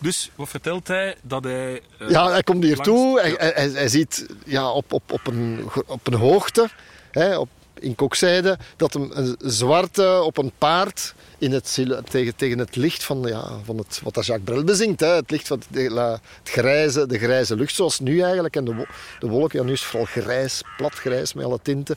[0.00, 1.80] Dus wat vertelt hij dat hij.
[1.98, 3.20] Uh, ja, hij komt hier toe.
[3.20, 6.68] Hij, hij, hij, ziet ja, op, op, op, een, op een hoogte,
[7.10, 7.48] hè, op,
[7.80, 11.78] in Kokzijde, dat een, een zwarte op een paard in het,
[12.10, 15.00] tegen, tegen het licht van, ja, van het, wat Jacques Brel bezingt.
[15.00, 15.06] Hè.
[15.06, 18.56] Het licht van het, het, grijze, de grijze lucht, zoals nu eigenlijk.
[18.56, 18.86] En de,
[19.18, 21.96] de wolken, ja, nu is het vooral grijs, plat grijs met alle tinten.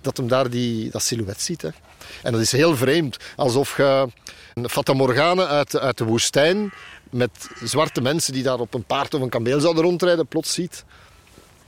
[0.00, 1.62] Dat hem daar die, dat silhouet ziet.
[1.62, 1.68] Hè.
[2.22, 3.16] En dat is heel vreemd.
[3.36, 4.08] Alsof je
[4.54, 6.72] een Fata Morgane uit, uit de woestijn
[7.10, 7.30] met
[7.62, 10.84] zwarte mensen die daar op een paard of een kameel zouden rondrijden, plots ziet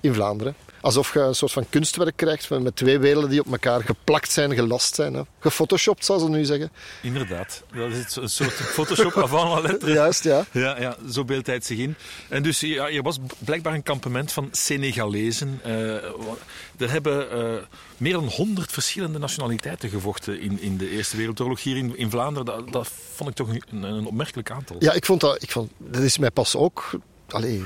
[0.00, 3.83] in Vlaanderen alsof je een soort van kunstwerk krijgt met twee werelden die op elkaar
[3.83, 5.14] geplakt zijn, gelast zijn.
[5.14, 5.23] Hè.
[5.38, 6.70] Gefotoshopt, zou ze nu zeggen.
[7.03, 7.62] Inderdaad.
[7.75, 9.92] Dat is een soort Photoshop avant la lettre.
[9.92, 10.44] Juist, ja.
[10.51, 10.81] ja.
[10.81, 11.94] Ja, zo beeldt hij het zich in.
[12.29, 15.61] En dus, ja, er was blijkbaar een kampement van Senegalezen.
[15.66, 15.94] Uh,
[16.77, 17.62] er hebben uh,
[17.97, 22.44] meer dan honderd verschillende nationaliteiten gevochten in, in de Eerste Wereldoorlog hier in, in Vlaanderen.
[22.44, 24.77] Dat, dat vond ik toch een, een opmerkelijk aantal.
[24.79, 25.42] Ja, ik vond dat...
[25.42, 26.90] Ik vond, dat is mij pas ook...
[27.29, 27.61] Allez,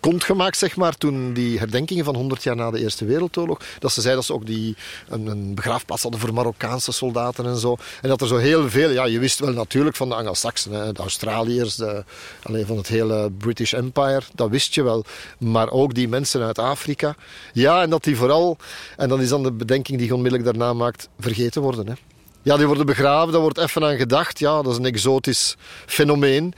[0.00, 3.60] kont gemaakt, zeg maar, toen die herdenkingen van 100 jaar na de Eerste Wereldoorlog.
[3.78, 4.76] Dat ze zeiden dat ze ook die,
[5.08, 7.76] een, een begraafplaats hadden voor Marokkaanse soldaten en zo.
[8.02, 11.00] En dat er zo heel veel, ja, je wist wel natuurlijk van de Anglo-Saxen, de
[11.00, 12.04] Australiërs, de,
[12.42, 15.04] alleen van het hele British Empire, dat wist je wel.
[15.38, 17.14] Maar ook die mensen uit Afrika.
[17.52, 18.56] Ja, en dat die vooral,
[18.96, 21.86] en dat is dan de bedenking die je onmiddellijk daarna maakt, vergeten worden.
[21.86, 21.94] Hè.
[22.42, 24.38] Ja, die worden begraven, daar wordt even aan gedacht.
[24.38, 26.54] Ja, dat is een exotisch fenomeen.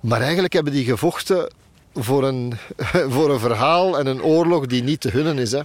[0.00, 1.48] Maar eigenlijk hebben die gevochten
[1.96, 2.52] voor een,
[3.14, 5.52] voor een verhaal en een oorlog die niet te hunnen is.
[5.52, 5.60] Hè.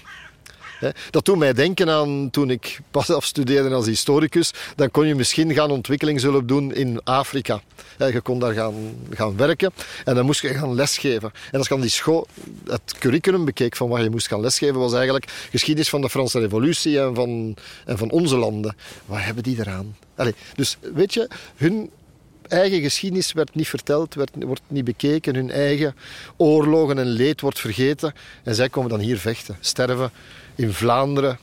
[1.09, 4.51] Dat doet mij denken aan toen ik pas afstudeerde als historicus.
[4.75, 7.61] Dan kon je misschien gaan ontwikkelingshulp doen in Afrika.
[7.97, 8.73] Je kon daar gaan,
[9.09, 9.71] gaan werken
[10.05, 11.31] en dan moest je gaan lesgeven.
[11.51, 12.27] En als dan die school,
[12.65, 16.39] het curriculum bekeek van wat je moest gaan lesgeven, was eigenlijk geschiedenis van de Franse
[16.39, 18.75] Revolutie en van, en van onze landen.
[19.05, 19.95] Wat hebben die eraan?
[20.55, 21.89] Dus weet je, hun
[22.51, 25.35] eigen geschiedenis werd niet verteld, werd, wordt niet bekeken.
[25.35, 25.95] Hun eigen
[26.37, 28.13] oorlogen en leed wordt vergeten.
[28.43, 30.11] En zij komen dan hier vechten, sterven
[30.55, 31.39] in Vlaanderen,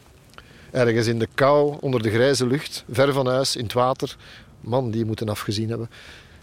[0.71, 4.17] ergens in de kou, onder de grijze lucht, ver van huis, in het water.
[4.61, 5.91] Man, die moeten afgezien hebben.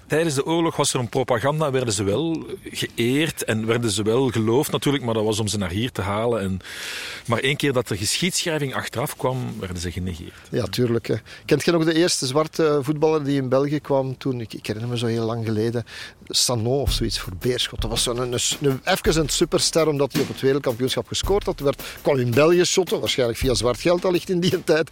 [0.08, 4.30] Tijdens de oorlog was er een propaganda, werden ze wel geëerd en werden ze wel
[4.30, 6.42] geloofd natuurlijk, maar dat was om ze naar hier te halen.
[6.42, 6.60] En...
[7.26, 10.34] Maar één keer dat er geschiedschrijving achteraf kwam, werden ze genegeerd.
[10.52, 11.08] Ja, tuurlijk.
[11.08, 11.16] Hè.
[11.46, 14.42] Kent je nog de eerste zwarte voetballer die in België kwam toen?
[14.42, 15.86] Ik, ik herinner me zo heel lang geleden.
[16.28, 17.82] Sanon of zoiets voor Beerschot.
[17.82, 21.60] Dat was zo'n een, een, even een superster omdat hij op het wereldkampioenschap gescoord had.
[21.60, 24.90] Werd, kwam in België shotten, waarschijnlijk via zwart geld allicht in die tijd.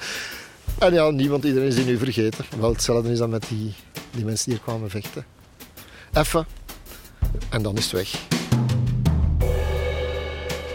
[0.79, 2.45] En ja, niemand, iedereen is die nu vergeten.
[2.59, 3.73] Wel hetzelfde is dan met die,
[4.11, 5.25] die mensen die hier kwamen vechten.
[6.13, 6.45] Even.
[7.49, 8.42] En dan is het weg.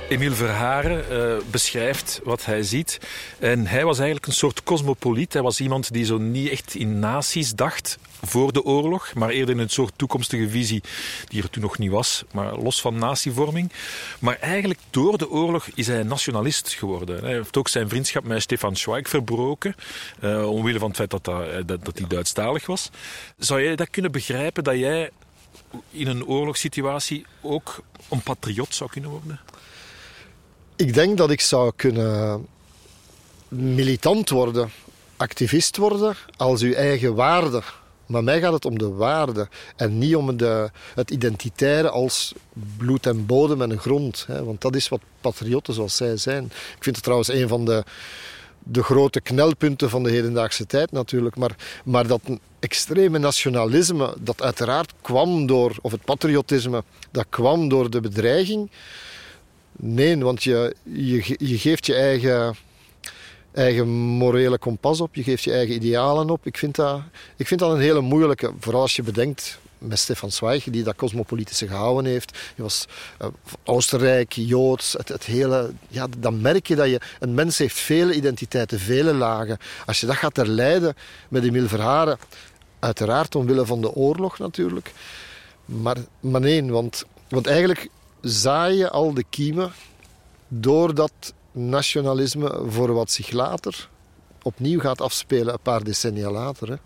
[0.09, 2.99] Emile Verharen uh, beschrijft wat hij ziet.
[3.39, 5.33] En hij was eigenlijk een soort cosmopoliet.
[5.33, 9.55] Hij was iemand die zo niet echt in naties dacht voor de oorlog, maar eerder
[9.55, 10.83] in een soort toekomstige visie
[11.29, 13.73] die er toen nog niet was, maar los van natievorming.
[14.19, 17.25] Maar eigenlijk door de oorlog is hij nationalist geworden.
[17.25, 19.75] Hij heeft ook zijn vriendschap met Stefan Zweig verbroken,
[20.21, 22.91] uh, omwille van het feit dat, dat, dat, dat hij Duitsstalig was.
[23.39, 25.11] Zou jij dat kunnen begrijpen, dat jij
[25.91, 29.41] in een oorlogssituatie ook een patriot zou kunnen worden?
[30.79, 32.47] Ik denk dat ik zou kunnen
[33.49, 34.71] militant worden,
[35.17, 37.63] activist worden, als uw eigen waarde.
[38.07, 42.33] Maar mij gaat het om de waarde en niet om de, het identitaire als
[42.77, 44.25] bloed en bodem en grond.
[44.27, 46.45] Hè, want dat is wat patriotten zoals zij zijn.
[46.45, 47.85] Ik vind het trouwens een van de,
[48.59, 51.37] de grote knelpunten van de hedendaagse tijd natuurlijk.
[51.37, 52.21] Maar, maar dat
[52.59, 58.71] extreme nationalisme, dat uiteraard kwam door, of het patriotisme, dat kwam door de bedreiging
[59.81, 62.57] Nee, want je, je, je geeft je eigen,
[63.53, 66.47] eigen morele kompas op, je geeft je eigen idealen op.
[66.47, 67.01] Ik vind, dat,
[67.37, 70.97] ik vind dat een hele moeilijke, vooral als je bedenkt met Stefan Zweig, die dat
[70.97, 72.39] cosmopolitische gehouden heeft.
[72.57, 72.87] Je was
[73.23, 73.29] uh,
[73.65, 75.71] Oostenrijk, Joods, het, hele...
[75.89, 77.01] Ja, dan merk je dat je...
[77.19, 79.59] Een mens heeft vele identiteiten, vele lagen.
[79.87, 80.97] Als je dat gaat herleiden
[81.29, 82.19] met Emile Verharen,
[82.79, 84.93] uiteraard omwille van de oorlog natuurlijk.
[85.65, 87.89] Maar, maar nee, want, want eigenlijk
[88.21, 89.73] zaaien al de kiemen
[90.49, 93.89] door dat nationalisme voor wat zich later
[94.43, 96.69] opnieuw gaat afspelen een paar decennia later.
[96.69, 96.77] Hè.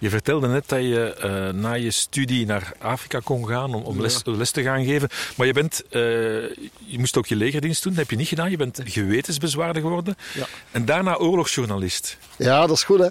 [0.00, 4.00] Je vertelde net dat je uh, na je studie naar Afrika kon gaan om, om
[4.00, 5.08] les, les, te gaan geven.
[5.36, 6.00] Maar je, bent, uh,
[6.84, 7.92] je moest ook je legerdienst doen.
[7.92, 8.50] Dat heb je niet gedaan.
[8.50, 10.16] Je bent gewetensbezwaarder geworden.
[10.34, 10.46] Ja.
[10.70, 12.18] En daarna oorlogsjournalist.
[12.36, 13.08] Ja, dat is goed, hè.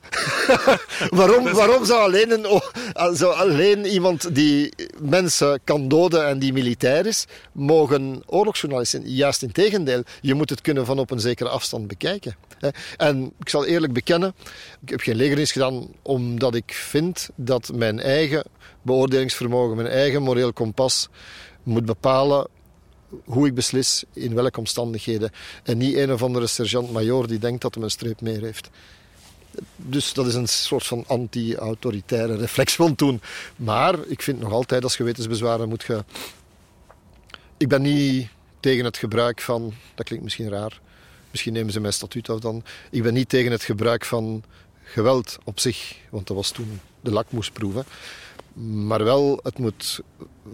[1.17, 7.05] waarom, waarom zou alleen, een, zou alleen iemand die mensen kan doden en die militair
[7.05, 9.09] is, mogen oorlogsjournalist zijn?
[9.09, 10.03] Juist in tegendeel.
[10.21, 12.35] Je moet het kunnen van op een zekere afstand bekijken.
[12.97, 14.33] En ik zal eerlijk bekennen,
[14.81, 18.43] ik heb geen legerdienst gedaan omdat ik vind dat mijn eigen
[18.81, 21.09] beoordelingsvermogen, mijn eigen moreel kompas
[21.63, 22.47] moet bepalen
[23.23, 25.31] hoe ik beslis in welke omstandigheden.
[25.63, 28.69] En niet een of andere sergeant-major die denkt dat hij een streep meer heeft.
[29.75, 33.21] Dus dat is een soort van anti-autoritaire reflex van toen.
[33.55, 36.03] Maar ik vind nog altijd als gewetensbezwaren moet je...
[37.57, 38.27] Ik ben niet
[38.59, 39.73] tegen het gebruik van...
[39.95, 40.81] Dat klinkt misschien raar.
[41.31, 42.63] Misschien nemen ze mijn statuut af dan.
[42.91, 44.43] Ik ben niet tegen het gebruik van
[44.87, 47.73] geweld op zich, want dat was toen de lakmoesproef.
[48.53, 49.99] Maar wel, het moet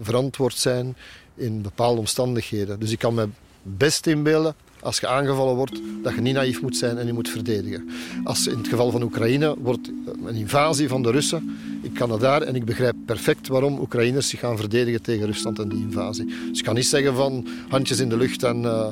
[0.00, 0.96] verantwoord zijn
[1.34, 2.80] in bepaalde omstandigheden.
[2.80, 3.28] Dus ik kan me
[3.62, 7.28] best inbeelden, als je aangevallen wordt, dat je niet naïef moet zijn en je moet
[7.28, 7.90] verdedigen.
[8.24, 9.90] Als in het geval van Oekraïne wordt
[10.24, 14.28] een invasie van de Russen, ik kan het daar en ik begrijp perfect waarom Oekraïners
[14.28, 16.26] zich gaan verdedigen tegen Rusland en die invasie.
[16.48, 18.88] Dus ik kan niet zeggen van handjes in de lucht en uh,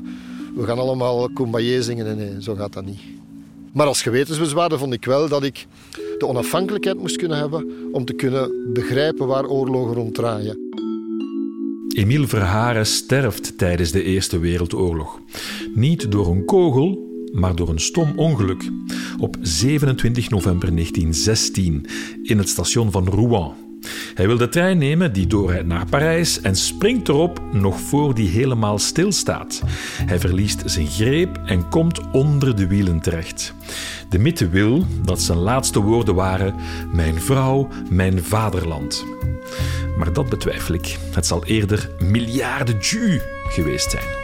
[0.55, 2.17] we gaan allemaal Kumbaya zingen.
[2.17, 3.01] Nee, nee, zo gaat dat niet.
[3.73, 5.67] Maar als gewetensbezwaarder vond ik wel dat ik
[6.19, 10.59] de onafhankelijkheid moest kunnen hebben om te kunnen begrijpen waar oorlogen ronddraaien.
[11.97, 15.21] Emile Verharen sterft tijdens de Eerste Wereldoorlog.
[15.75, 18.71] Niet door een kogel, maar door een stom ongeluk.
[19.19, 21.87] Op 27 november 1916
[22.23, 23.72] in het station van Rouen.
[24.15, 28.29] Hij wil de trein nemen die doorrijdt naar Parijs en springt erop nog voor die
[28.29, 29.63] helemaal stilstaat.
[30.07, 33.55] Hij verliest zijn greep en komt onder de wielen terecht.
[34.09, 36.55] De mythe wil dat zijn laatste woorden waren:
[36.93, 39.05] Mijn vrouw, mijn vaderland.
[39.97, 40.99] Maar dat betwijfel ik.
[41.15, 44.22] Het zal eerder miljarden ju geweest zijn.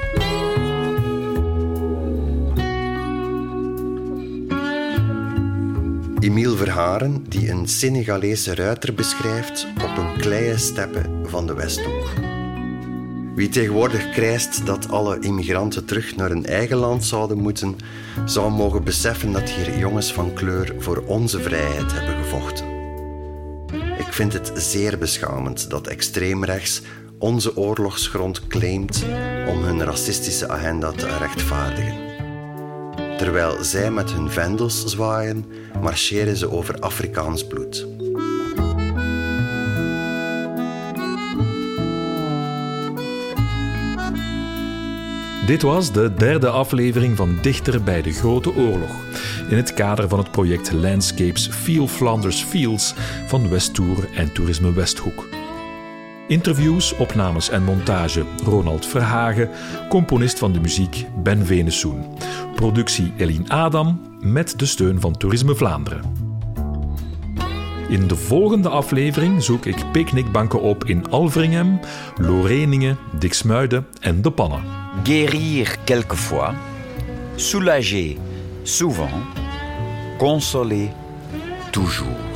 [6.20, 12.08] Emile Verharen, die een Senegalese ruiter beschrijft op een kleie steppe van de Westhoek.
[13.34, 17.76] Wie tegenwoordig krijst dat alle immigranten terug naar hun eigen land zouden moeten,
[18.24, 22.66] zou mogen beseffen dat hier jongens van kleur voor onze vrijheid hebben gevochten.
[23.98, 26.82] Ik vind het zeer beschamend dat extreemrechts
[27.18, 29.04] onze oorlogsgrond claimt
[29.48, 32.07] om hun racistische agenda te rechtvaardigen.
[33.18, 35.44] Terwijl zij met hun vendels zwaaien,
[35.80, 37.86] marcheren ze over Afrikaans bloed.
[45.46, 48.96] Dit was de derde aflevering van Dichter bij de Grote Oorlog.
[49.48, 52.94] In het kader van het project Landscapes Feel Flanders Fields
[53.26, 55.28] van Westtour en Toerisme Westhoek.
[56.28, 59.50] Interviews, opnames en montage Ronald Verhagen,
[59.88, 62.04] componist van de muziek Ben Venesoen.
[62.58, 66.02] Productie Eline Adam met de steun van Toerisme Vlaanderen.
[67.88, 71.80] In de volgende aflevering zoek ik picknickbanken op in Alvringhem,
[72.16, 74.62] Loreningen, Diksmuiden en De Pannen.
[75.02, 76.54] Guérir quelquefois,
[77.34, 78.16] soulager
[78.62, 79.22] souvent,
[80.16, 80.88] consoler
[81.70, 82.27] toujours.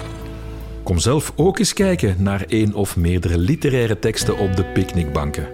[0.83, 5.49] Kom zelf ook eens kijken naar één of meerdere literaire teksten op de picknickbanken.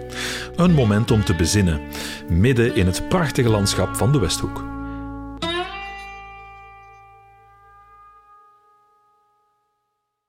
[0.55, 1.81] Een moment om te bezinnen,
[2.29, 4.78] midden in het prachtige landschap van de Westhoek.